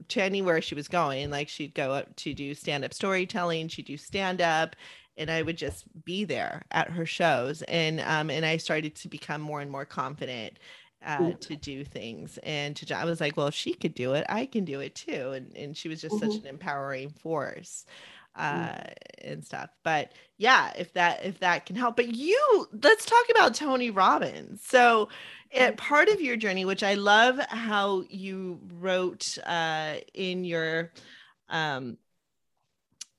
[0.08, 1.30] to anywhere she was going.
[1.30, 4.76] Like she'd go up to do stand up storytelling, she'd do stand up,
[5.16, 7.62] and I would just be there at her shows.
[7.62, 10.58] And um, and I started to become more and more confident
[11.04, 14.22] uh, to do things and to i was like well if she could do it
[14.28, 16.30] i can do it too and, and she was just mm-hmm.
[16.30, 17.86] such an empowering force.
[18.36, 18.78] Uh
[19.22, 19.70] and stuff.
[19.84, 21.96] But yeah if that if that can help.
[21.96, 24.62] But you let's talk about tony robbins.
[24.64, 25.08] So
[25.50, 30.92] it, part of your journey which i love how you wrote uh in your
[31.48, 31.96] um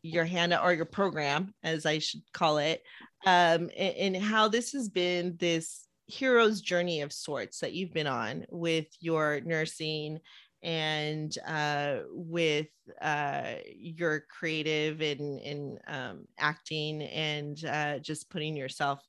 [0.01, 2.81] your handout or your program as i should call it
[3.25, 8.07] um and, and how this has been this hero's journey of sorts that you've been
[8.07, 10.19] on with your nursing
[10.63, 12.67] and uh, with
[13.01, 19.01] uh, your creative and, um, acting and uh, just putting yourself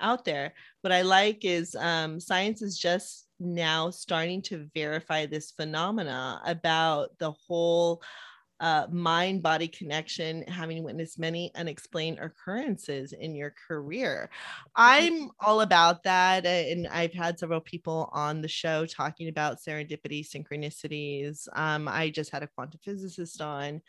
[0.00, 0.54] out there.
[0.82, 7.18] What I like is um, science is just now starting to verify this phenomena about
[7.18, 8.02] the whole
[8.60, 14.30] uh, mind body connection, having witnessed many unexplained occurrences in your career.
[14.30, 14.70] Mm-hmm.
[14.76, 16.44] I'm all about that.
[16.44, 21.48] And I've had several people on the show talking about serendipity, synchronicities.
[21.54, 23.80] Um, I just had a quantum physicist on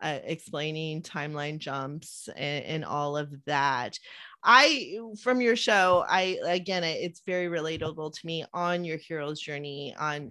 [0.00, 3.98] uh, explaining timeline jumps and, and all of that.
[4.44, 9.96] I from your show, I again, it's very relatable to me on your hero's journey
[9.98, 10.30] on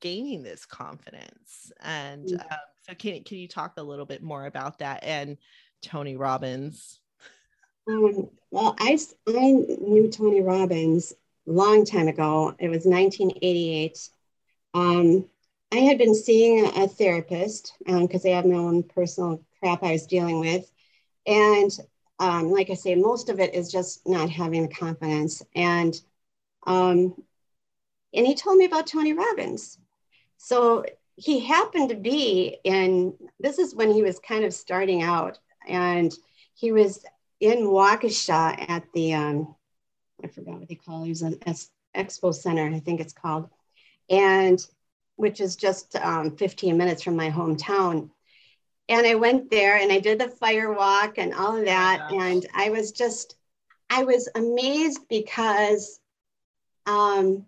[0.00, 2.40] gaining this confidence and mm.
[2.52, 5.36] um, so can, can you talk a little bit more about that and
[5.82, 7.00] Tony Robbins?
[7.88, 11.12] Um, well, I, I knew Tony Robbins
[11.46, 12.54] long time ago.
[12.58, 14.08] It was 1988.
[14.74, 15.28] Um,
[15.72, 19.92] I had been seeing a therapist because um, I have my own personal crap I
[19.92, 20.70] was dealing with.
[21.26, 21.70] And
[22.18, 25.42] um, like I say, most of it is just not having the confidence.
[25.54, 26.00] And
[26.66, 27.14] um,
[28.14, 29.78] and he told me about Tony Robbins.
[30.38, 30.84] So
[31.16, 36.12] he happened to be in this is when he was kind of starting out and
[36.54, 37.04] he was
[37.40, 39.54] in Waukesha at the um,
[40.22, 41.06] I forgot what they call it.
[41.06, 41.38] He was an
[41.96, 43.48] expo center, I think it's called,
[44.08, 44.64] and
[45.16, 48.10] which is just um, 15 minutes from my hometown.
[48.88, 52.06] And I went there and I did the fire walk and all of that.
[52.10, 53.36] Oh and I was just,
[53.90, 55.98] I was amazed because
[56.86, 57.46] um,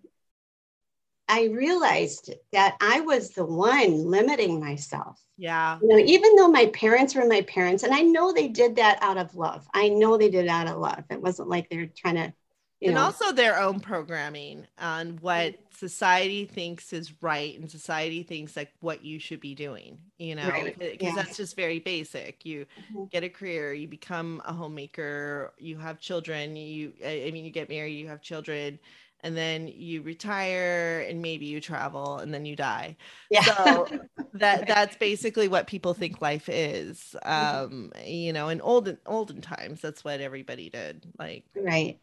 [1.29, 5.21] I realized that I was the one limiting myself.
[5.37, 5.79] Yeah.
[5.81, 8.99] You know, even though my parents were my parents, and I know they did that
[9.01, 9.65] out of love.
[9.73, 11.03] I know they did it out of love.
[11.09, 12.33] It wasn't like they're trying to,
[12.81, 13.05] you and know.
[13.05, 19.03] also their own programming on what society thinks is right and society thinks like what
[19.03, 20.79] you should be doing, you know, Right.
[20.79, 21.15] because Yeah.
[21.15, 22.45] that's just very basic.
[22.45, 23.09] You Mhm.
[23.11, 27.69] get a career, you become a homemaker, you have children, you I mean you get
[27.69, 28.79] married, you have children,
[29.21, 32.95] and then you retire and maybe you travel and then you die.
[33.29, 33.43] yeah.
[33.43, 33.87] So
[34.33, 37.15] that that's basically what people think life is.
[37.25, 37.65] Mm-hmm.
[37.65, 41.05] Um, you know, in olden olden times, that's what everybody did.
[41.17, 41.99] Like Right.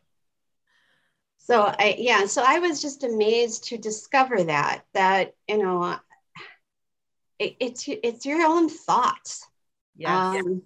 [1.39, 5.97] So I yeah, so I was just amazed to discover that that you know
[7.39, 9.47] it, it's it's your own thoughts.
[9.97, 10.31] Yeah.
[10.31, 10.63] Um,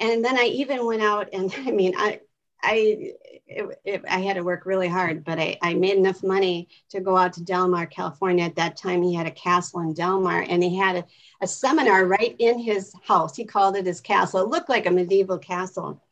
[0.00, 2.20] and then I even went out and I mean I
[2.64, 3.12] I
[3.46, 7.00] it, it, I had to work really hard, but I, I made enough money to
[7.00, 8.44] go out to Del Mar, California.
[8.44, 11.04] At that time, he had a castle in Del Mar, and he had a,
[11.42, 13.36] a seminar right in his house.
[13.36, 14.40] He called it his castle.
[14.40, 16.02] It looked like a medieval castle.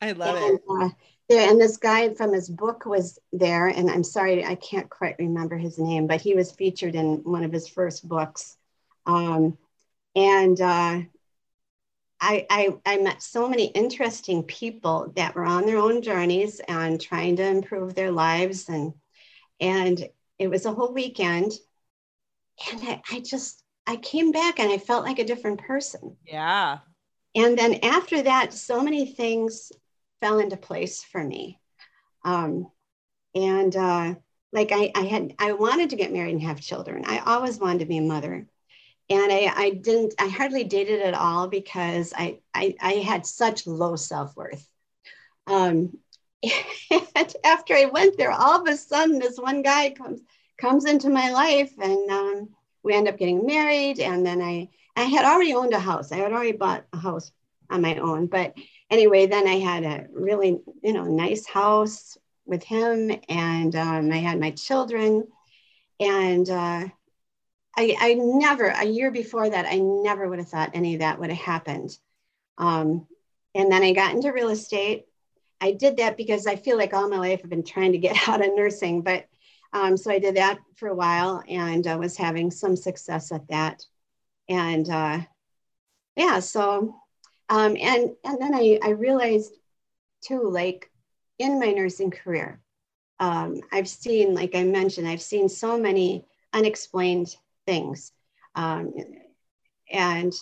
[0.00, 0.62] I love and, it.
[0.68, 0.88] uh,
[1.28, 5.16] there, and this guy from his book was there, and I'm sorry, I can't quite
[5.18, 8.56] remember his name, but he was featured in one of his first books.
[9.06, 9.56] Um,
[10.16, 11.00] and uh,
[12.20, 17.00] I, I, I met so many interesting people that were on their own journeys and
[17.00, 18.92] trying to improve their lives, and
[19.58, 21.52] and it was a whole weekend,
[22.70, 26.16] and I, I just I came back and I felt like a different person.
[26.24, 26.78] Yeah.
[27.34, 29.72] And then after that, so many things
[30.20, 31.58] fell into place for me.
[32.24, 32.70] Um,
[33.34, 34.14] and uh,
[34.52, 37.04] like I, I had, I wanted to get married and have children.
[37.06, 38.46] I always wanted to be a mother.
[39.10, 43.66] And I, I didn't, I hardly dated at all because I, I, I had such
[43.66, 44.66] low self-worth.
[45.46, 45.98] Um,
[46.42, 50.20] and after I went there, all of a sudden this one guy comes,
[50.58, 52.48] comes into my life and um,
[52.82, 53.98] we end up getting married.
[53.98, 56.12] And then I, I had already owned a house.
[56.12, 57.32] I had already bought a house
[57.68, 58.26] on my own.
[58.26, 58.54] But
[58.90, 64.16] anyway, then I had a really, you know, nice house with him, and um, I
[64.16, 65.26] had my children.
[66.00, 66.88] And uh,
[67.76, 71.18] I, I never, a year before that, I never would have thought any of that
[71.18, 71.96] would have happened.
[72.58, 73.06] Um,
[73.54, 75.06] and then I got into real estate.
[75.60, 78.16] I did that because I feel like all my life I've been trying to get
[78.28, 79.26] out of nursing, but
[79.72, 83.46] um, so I did that for a while and I was having some success at
[83.48, 83.84] that
[84.50, 85.20] and uh,
[86.16, 86.94] yeah so
[87.48, 89.52] um, and and then I, I realized
[90.22, 90.90] too like
[91.38, 92.60] in my nursing career
[93.20, 97.34] um, i've seen like i mentioned i've seen so many unexplained
[97.66, 98.12] things
[98.54, 98.92] um,
[99.92, 100.32] and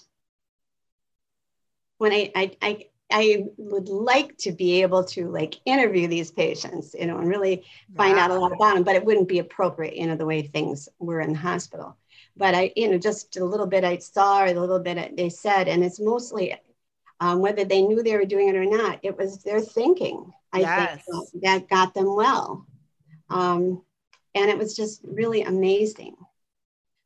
[1.98, 6.94] when I, I i i would like to be able to like interview these patients
[6.98, 7.64] you know and really
[7.96, 10.42] find out a lot about them but it wouldn't be appropriate you know the way
[10.42, 11.96] things were in the hospital
[12.38, 15.28] but I, you know, just a little bit I saw or a little bit they
[15.28, 16.54] said, and it's mostly
[17.20, 20.60] um, whether they knew they were doing it or not, it was their thinking, I
[20.60, 21.04] Yes.
[21.04, 22.64] think, that- that got them well.
[23.28, 23.82] Um,
[24.36, 26.14] and it was just really amazing.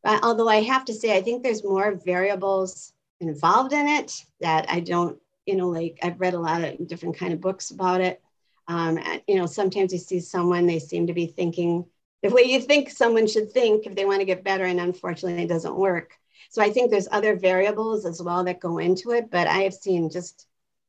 [0.04, 4.80] Although I have to say, I think there's more variables involved in it that I
[4.80, 8.20] don't, you know, like I've read a lot of different kind of books about it.
[8.68, 11.84] Um, and, you know, sometimes you see someone, they seem to be thinking
[12.22, 15.42] the way you think someone should think if they want to get better, and unfortunately,
[15.42, 16.16] it doesn't work.
[16.50, 19.74] So I think there's other variables as well that go into it, but I have
[19.74, 20.46] seen just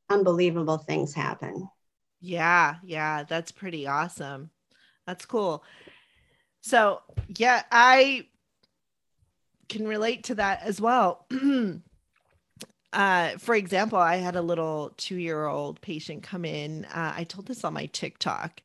[0.10, 1.70] unbelievable things happen.
[2.22, 4.52] Yeah, yeah, that's pretty awesome.
[5.08, 5.64] That's cool.
[6.62, 7.02] So,
[7.38, 8.28] yeah, I
[9.74, 11.26] can relate to that as well.
[12.94, 16.86] uh, for example, I had a little two year old patient come in.
[16.86, 18.62] Uh, I told this on my TikTok,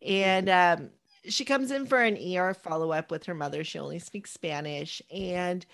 [0.00, 0.90] and um,
[1.24, 3.64] she comes in for an ER follow up with her mother.
[3.64, 5.66] She only speaks Spanish, and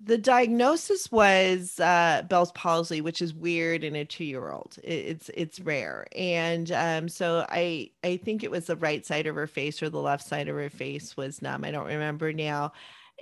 [0.00, 4.78] the diagnosis was uh, Bell's palsy, which is weird in a two-year-old.
[4.82, 9.34] It's it's rare, and um, so I I think it was the right side of
[9.34, 11.64] her face or the left side of her face was numb.
[11.64, 12.72] I don't remember now.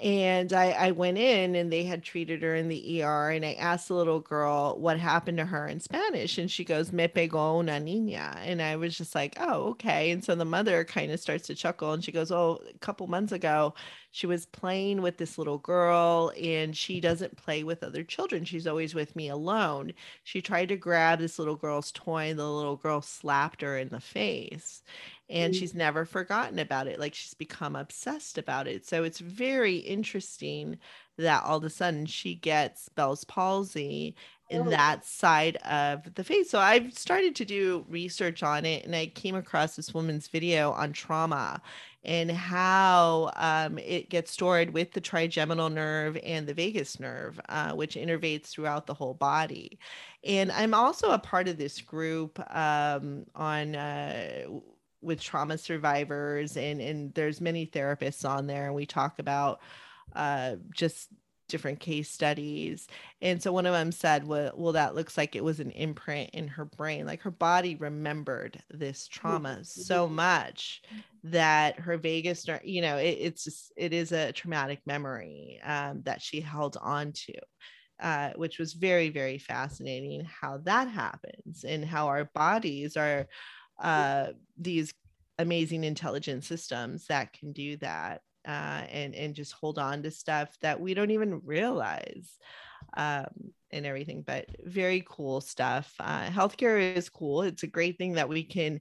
[0.00, 3.30] And I, I went in and they had treated her in the ER.
[3.30, 6.38] And I asked the little girl what happened to her in Spanish.
[6.38, 8.36] And she goes, Me pegó una niña.
[8.38, 10.10] And I was just like, Oh, okay.
[10.10, 13.06] And so the mother kind of starts to chuckle and she goes, Oh, a couple
[13.06, 13.74] months ago,
[14.10, 18.44] she was playing with this little girl and she doesn't play with other children.
[18.44, 19.92] She's always with me alone.
[20.24, 23.90] She tried to grab this little girl's toy and the little girl slapped her in
[23.90, 24.82] the face.
[25.28, 25.56] And Mm.
[25.56, 26.98] she's never forgotten about it.
[27.00, 28.86] Like she's become obsessed about it.
[28.86, 30.78] So it's very interesting
[31.16, 34.14] that all of a sudden she gets Bell's palsy
[34.50, 34.70] in Oh.
[34.70, 36.50] that side of the face.
[36.50, 40.72] So I've started to do research on it and I came across this woman's video
[40.72, 41.62] on trauma
[42.04, 47.72] and how um, it gets stored with the trigeminal nerve and the vagus nerve, uh,
[47.72, 49.78] which innervates throughout the whole body.
[50.24, 53.76] And I'm also a part of this group um, on.
[53.76, 54.46] Uh,
[55.02, 59.60] with trauma survivors and and there's many therapists on there and we talk about
[60.14, 61.08] uh, just
[61.52, 62.88] different case studies.
[63.20, 66.30] And so one of them said, well, well, that looks like it was an imprint
[66.30, 67.04] in her brain.
[67.04, 69.62] Like her body remembered this trauma mm-hmm.
[69.62, 70.80] so much
[71.24, 76.22] that her vagus, you know, it, it's just, it is a traumatic memory um, that
[76.22, 77.34] she held on to.
[78.00, 83.28] Uh, which was very, very fascinating how that happens and how our bodies are
[83.80, 84.92] uh, these
[85.38, 90.56] amazing intelligent systems that can do that uh, and and just hold on to stuff
[90.62, 92.38] that we don't even realize
[92.96, 93.26] um,
[93.70, 94.22] and everything.
[94.26, 95.92] But very cool stuff.
[96.00, 97.42] Uh, healthcare is cool.
[97.42, 98.80] It's a great thing that we can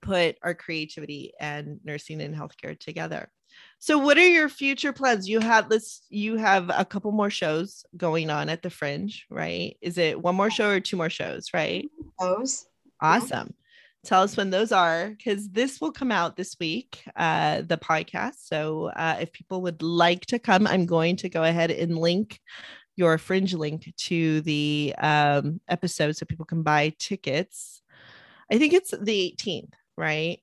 [0.00, 3.30] put our creativity and nursing and healthcare together.
[3.78, 5.28] So what are your future plans?
[5.28, 9.76] You have this you have a couple more shows going on at the Fringe, right?
[9.80, 11.88] Is it one more show or two more shows, right?
[12.18, 12.66] Those.
[13.04, 13.54] Awesome.
[14.04, 18.36] Tell us when those are because this will come out this week uh the podcast.
[18.38, 22.40] So uh if people would like to come i'm going to go ahead and link
[22.96, 27.82] your fringe link to the um episode so people can buy tickets.
[28.50, 30.40] I think it's the 18th right?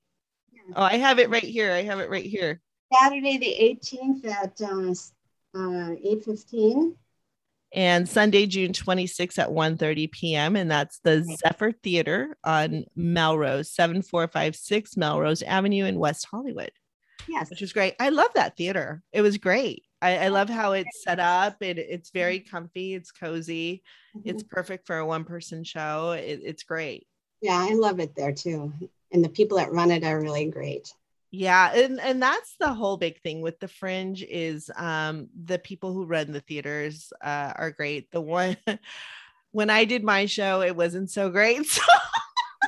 [0.52, 0.74] Yeah.
[0.76, 1.72] oh i have it right here.
[1.72, 2.60] I have it right here.
[2.92, 6.96] Saturday the 18th at uh, uh 8 15
[7.74, 10.56] and Sunday, June 26th at 1:30 p.m.
[10.56, 16.72] And that's the Zephyr Theater on Melrose, 7456 Melrose Avenue in West Hollywood.
[17.28, 17.50] Yes.
[17.50, 17.94] Which is great.
[18.00, 19.02] I love that theater.
[19.12, 19.84] It was great.
[20.02, 21.62] I, I love how it's set up.
[21.62, 22.94] It, it's very comfy.
[22.94, 23.82] It's cozy.
[24.16, 24.28] Mm-hmm.
[24.28, 26.12] It's perfect for a one person show.
[26.12, 27.06] It, it's great.
[27.40, 28.72] Yeah, I love it there too.
[29.12, 30.92] And the people that run it are really great
[31.32, 35.92] yeah and and that's the whole big thing with the fringe is um the people
[35.92, 38.56] who run the theaters uh, are great the one
[39.50, 41.82] when i did my show it wasn't so great so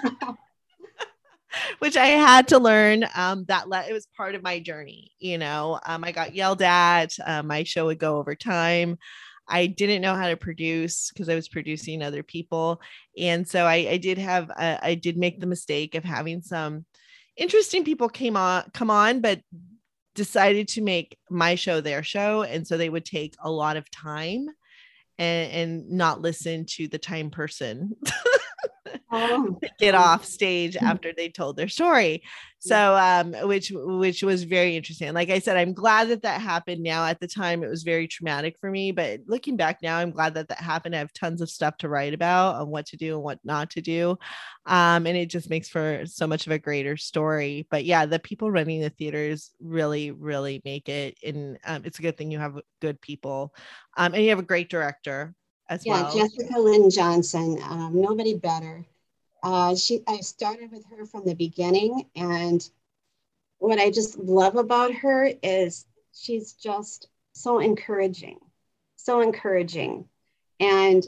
[1.78, 5.36] which i had to learn um that le- it was part of my journey you
[5.36, 8.98] know um i got yelled at uh, my show would go over time
[9.46, 12.80] I didn't know how to produce because I was producing other people.
[13.18, 16.86] And so I, I did have, uh, I did make the mistake of having some
[17.36, 19.40] interesting people came on come on but
[20.14, 22.42] decided to make my show their show.
[22.42, 24.48] And so they would take a lot of time
[25.18, 27.96] and, and not listen to the time person
[29.14, 29.58] oh.
[29.78, 30.82] get off stage mm.
[30.82, 32.22] after they told their story.
[32.58, 35.12] So um which which was very interesting.
[35.12, 37.04] Like i said i'm glad that that happened now.
[37.04, 40.34] At the time it was very traumatic for me but looking back now i'm glad
[40.34, 40.94] that that happened.
[40.94, 43.70] I have tons of stuff to write about on what to do and what not
[43.72, 44.16] to do.
[44.64, 47.66] Um and it just makes for so much of a greater story.
[47.70, 51.18] But yeah the people running the theaters really really make it.
[51.22, 53.54] And um, it's a good thing you have good people.
[53.96, 55.34] Um and you have a great director
[55.68, 56.14] as yeah, well.
[56.14, 58.84] Jessica Lynn Johnson, um, nobody better.
[59.44, 62.66] Uh, she, I started with her from the beginning, and
[63.58, 65.84] what I just love about her is
[66.14, 68.38] she's just so encouraging,
[68.96, 70.06] so encouraging,
[70.60, 71.06] and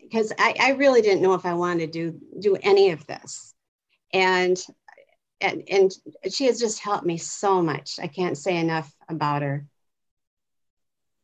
[0.00, 3.54] because I, I really didn't know if I wanted to do do any of this,
[4.14, 4.58] and
[5.42, 5.92] and and
[6.32, 7.98] she has just helped me so much.
[8.00, 9.66] I can't say enough about her.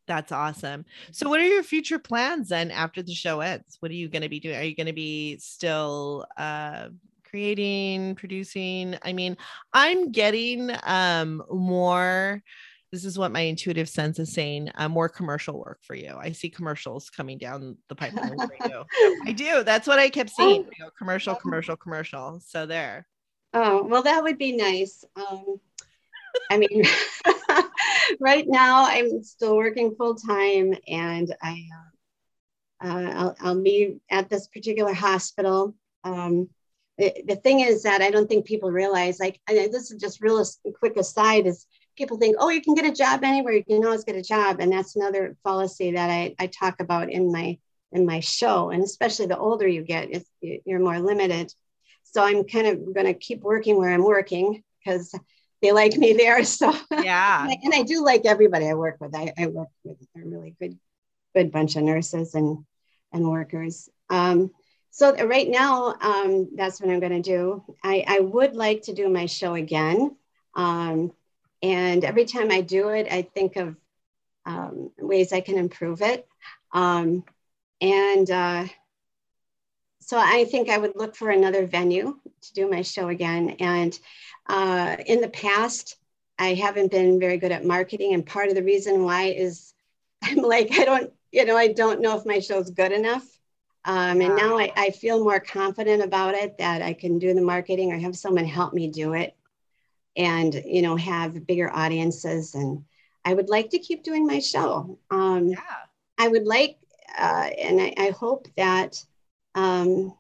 [0.07, 0.85] That's awesome.
[1.13, 3.77] So, what are your future plans then after the show ends?
[3.81, 4.57] What are you going to be doing?
[4.57, 6.89] Are you going to be still uh,
[7.29, 8.99] creating, producing?
[9.03, 9.37] I mean,
[9.73, 12.43] I'm getting um, more.
[12.93, 14.71] This is what my intuitive sense is saying.
[14.77, 16.15] Uh, more commercial work for you.
[16.17, 18.85] I see commercials coming down the pipeline for you.
[19.27, 19.65] I do.
[19.65, 20.65] That's what I kept seeing.
[20.65, 22.41] You know, commercial, commercial, commercial.
[22.45, 23.07] So there.
[23.55, 25.05] Oh well, that would be nice.
[25.17, 25.61] Um,
[26.51, 26.85] I mean,
[28.21, 31.65] right now I'm still working full time, and I
[32.83, 35.75] uh, uh, I'll, I'll, be at this particular hospital.
[36.03, 36.49] Um,
[36.99, 39.19] the, the thing is that I don't think people realize.
[39.19, 40.45] Like, this is just real
[40.79, 41.67] quick aside is
[41.97, 43.55] people think, oh, you can get a job anywhere.
[43.55, 47.11] You can always get a job, and that's another fallacy that I, I talk about
[47.11, 47.59] in my
[47.93, 48.71] in my show.
[48.71, 51.55] And especially the older you get, you're more limited.
[52.03, 55.15] So I'm kind of going to keep working where I'm working because
[55.65, 56.45] they like me there.
[56.45, 59.15] So yeah, and I do like everybody I work with.
[59.15, 60.79] I, I work with a really good,
[61.35, 62.65] good bunch of nurses and
[63.13, 63.89] and workers.
[64.11, 64.51] Um,
[64.91, 67.65] so right now, um, that's what I'm going to do.
[67.83, 70.17] I, I would like to do my show again.
[70.55, 71.13] Um,
[71.63, 73.75] and every time I do it, I think of
[74.47, 76.29] um, ways I can improve it.
[76.73, 77.25] Um,
[77.81, 78.67] and uh,
[80.01, 83.57] so I think I would look for another venue to do my show again.
[83.61, 83.99] And
[84.47, 85.97] uh, in the past,
[86.39, 88.15] I haven't been very good at marketing.
[88.15, 89.75] And part of the reason why is
[90.23, 93.27] I'm like, I don't, you know, I don't know if my show's good enough.
[93.87, 97.43] Um, and now I, I feel more confident about it that I can do the
[97.43, 99.37] marketing or have someone help me do it
[100.17, 102.55] and, you know, have bigger audiences.
[102.55, 102.85] And
[103.27, 104.99] I would like to keep doing my show.
[105.11, 105.59] Um, yeah.
[106.17, 106.79] I would like,
[107.19, 109.05] uh, and I, I, hope that
[109.55, 110.15] um,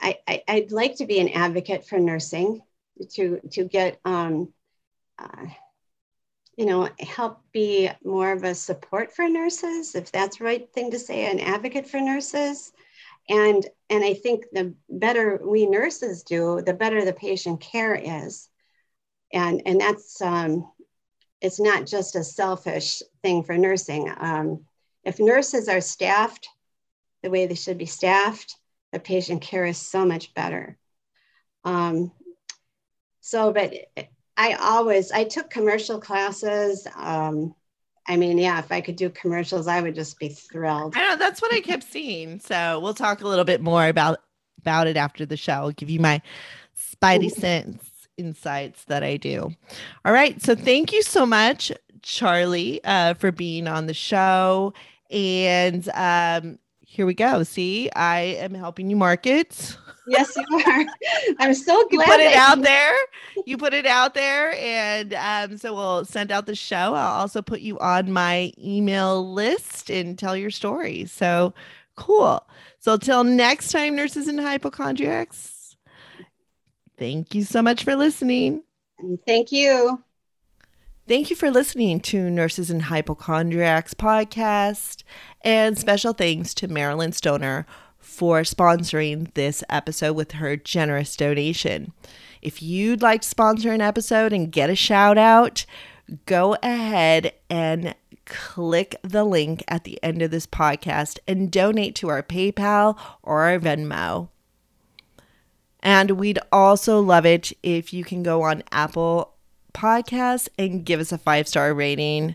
[0.00, 2.62] I, I, would like to be an advocate for nursing
[3.12, 4.52] to, to get, um,
[5.18, 5.46] uh,
[6.56, 10.90] you know, help be more of a support for nurses, if that's the right thing
[10.90, 12.72] to say, an advocate for nurses.
[13.28, 18.48] And, and I think the better we nurses do, the better the patient care is.
[19.32, 20.70] And, and that's, um,
[21.40, 24.10] it's not just a selfish thing for nursing.
[24.16, 24.64] Um,
[25.04, 26.48] if nurses are staffed
[27.22, 28.56] the way they should be staffed,
[28.92, 30.78] the patient care is so much better.
[31.64, 32.12] Um,
[33.20, 33.74] so, but
[34.36, 36.86] I always I took commercial classes.
[36.96, 37.54] Um,
[38.06, 40.94] I mean, yeah, if I could do commercials, I would just be thrilled.
[40.96, 42.38] I know that's what I kept seeing.
[42.38, 44.20] So we'll talk a little bit more about
[44.60, 45.52] about it after the show.
[45.52, 46.22] I'll give you my
[46.76, 49.52] spidey sense insights that I do.
[50.04, 50.40] All right.
[50.42, 51.72] So thank you so much,
[52.02, 54.72] Charley, uh, for being on the show.
[55.10, 56.58] And um,
[56.88, 57.42] here we go.
[57.42, 59.76] See, I am helping you market.
[60.06, 60.84] yes, you are.
[61.40, 62.06] I'm so glad.
[62.06, 62.94] You put it out there.
[63.44, 64.52] You put it out there.
[64.52, 66.94] And um, so we'll send out the show.
[66.94, 71.06] I'll also put you on my email list and tell your story.
[71.06, 71.52] So
[71.96, 72.46] cool.
[72.78, 75.76] So until next time, nurses and hypochondriacs,
[76.96, 78.62] thank you so much for listening.
[79.26, 80.04] Thank you.
[81.08, 85.04] Thank you for listening to Nurses and Hypochondriacs podcast.
[85.42, 87.64] And special thanks to Marilyn Stoner
[87.96, 91.92] for sponsoring this episode with her generous donation.
[92.42, 95.64] If you'd like to sponsor an episode and get a shout out,
[96.26, 97.94] go ahead and
[98.24, 103.42] click the link at the end of this podcast and donate to our PayPal or
[103.42, 104.30] our Venmo.
[105.84, 109.35] And we'd also love it if you can go on Apple
[109.76, 112.34] Podcasts and give us a five star rating.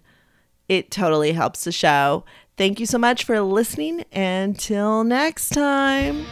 [0.69, 2.23] It totally helps the show.
[2.55, 4.05] Thank you so much for listening.
[4.11, 6.25] Until next time.